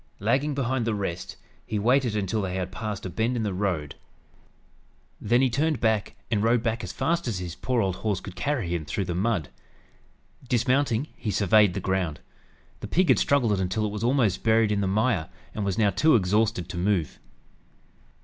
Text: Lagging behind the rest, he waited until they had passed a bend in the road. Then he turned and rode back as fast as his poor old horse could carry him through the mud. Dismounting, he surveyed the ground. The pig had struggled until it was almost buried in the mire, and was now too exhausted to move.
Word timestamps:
Lagging 0.19 0.55
behind 0.55 0.85
the 0.87 0.95
rest, 0.95 1.35
he 1.63 1.77
waited 1.77 2.15
until 2.15 2.41
they 2.41 2.55
had 2.55 2.71
passed 2.71 3.05
a 3.05 3.09
bend 3.11 3.37
in 3.37 3.43
the 3.43 3.53
road. 3.53 3.93
Then 5.21 5.41
he 5.43 5.49
turned 5.51 5.77
and 6.31 6.41
rode 6.43 6.63
back 6.63 6.83
as 6.83 6.91
fast 6.91 7.27
as 7.27 7.37
his 7.37 7.53
poor 7.53 7.81
old 7.83 7.97
horse 7.97 8.19
could 8.19 8.35
carry 8.35 8.69
him 8.69 8.83
through 8.83 9.05
the 9.05 9.13
mud. 9.13 9.49
Dismounting, 10.49 11.05
he 11.15 11.29
surveyed 11.29 11.75
the 11.75 11.79
ground. 11.79 12.19
The 12.79 12.87
pig 12.87 13.09
had 13.09 13.19
struggled 13.19 13.61
until 13.61 13.85
it 13.85 13.91
was 13.91 14.03
almost 14.03 14.41
buried 14.41 14.71
in 14.71 14.81
the 14.81 14.87
mire, 14.87 15.29
and 15.53 15.63
was 15.63 15.77
now 15.77 15.91
too 15.91 16.15
exhausted 16.15 16.67
to 16.69 16.77
move. 16.77 17.19